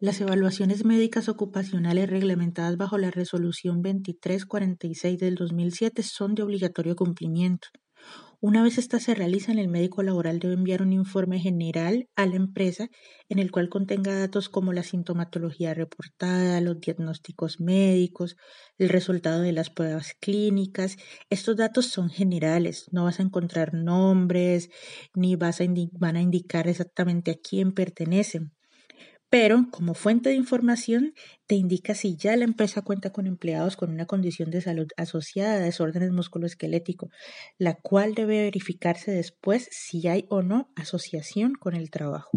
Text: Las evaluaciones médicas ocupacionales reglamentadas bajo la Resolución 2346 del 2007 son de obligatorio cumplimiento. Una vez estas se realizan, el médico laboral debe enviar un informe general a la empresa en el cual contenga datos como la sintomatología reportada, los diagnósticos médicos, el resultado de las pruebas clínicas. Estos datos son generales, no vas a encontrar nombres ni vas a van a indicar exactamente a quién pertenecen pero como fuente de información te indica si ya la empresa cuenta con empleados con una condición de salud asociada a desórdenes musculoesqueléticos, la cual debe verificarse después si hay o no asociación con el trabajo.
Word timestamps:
Las 0.00 0.20
evaluaciones 0.20 0.84
médicas 0.84 1.28
ocupacionales 1.28 2.08
reglamentadas 2.08 2.76
bajo 2.76 2.98
la 2.98 3.10
Resolución 3.10 3.82
2346 3.82 5.18
del 5.18 5.34
2007 5.34 6.04
son 6.04 6.36
de 6.36 6.44
obligatorio 6.44 6.94
cumplimiento. 6.94 7.66
Una 8.40 8.62
vez 8.62 8.78
estas 8.78 9.02
se 9.02 9.16
realizan, 9.16 9.58
el 9.58 9.66
médico 9.66 10.04
laboral 10.04 10.38
debe 10.38 10.54
enviar 10.54 10.82
un 10.82 10.92
informe 10.92 11.40
general 11.40 12.08
a 12.14 12.26
la 12.26 12.36
empresa 12.36 12.86
en 13.28 13.40
el 13.40 13.50
cual 13.50 13.68
contenga 13.68 14.14
datos 14.14 14.48
como 14.48 14.72
la 14.72 14.84
sintomatología 14.84 15.74
reportada, 15.74 16.60
los 16.60 16.78
diagnósticos 16.78 17.58
médicos, 17.58 18.36
el 18.78 18.90
resultado 18.90 19.42
de 19.42 19.50
las 19.50 19.68
pruebas 19.68 20.14
clínicas. 20.20 20.96
Estos 21.28 21.56
datos 21.56 21.86
son 21.86 22.08
generales, 22.08 22.86
no 22.92 23.02
vas 23.02 23.18
a 23.18 23.24
encontrar 23.24 23.74
nombres 23.74 24.70
ni 25.12 25.34
vas 25.34 25.60
a 25.60 25.64
van 25.90 26.14
a 26.14 26.22
indicar 26.22 26.68
exactamente 26.68 27.32
a 27.32 27.36
quién 27.42 27.72
pertenecen 27.72 28.52
pero 29.30 29.66
como 29.70 29.94
fuente 29.94 30.30
de 30.30 30.36
información 30.36 31.14
te 31.46 31.54
indica 31.54 31.94
si 31.94 32.16
ya 32.16 32.36
la 32.36 32.44
empresa 32.44 32.82
cuenta 32.82 33.10
con 33.10 33.26
empleados 33.26 33.76
con 33.76 33.90
una 33.90 34.06
condición 34.06 34.50
de 34.50 34.60
salud 34.62 34.88
asociada 34.96 35.54
a 35.54 35.60
desórdenes 35.60 36.12
musculoesqueléticos, 36.12 37.10
la 37.58 37.74
cual 37.74 38.14
debe 38.14 38.42
verificarse 38.42 39.10
después 39.12 39.68
si 39.70 40.08
hay 40.08 40.26
o 40.28 40.42
no 40.42 40.72
asociación 40.76 41.54
con 41.54 41.74
el 41.74 41.90
trabajo. 41.90 42.30